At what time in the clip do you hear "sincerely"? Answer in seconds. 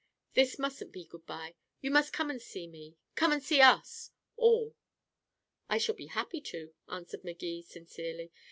7.61-8.31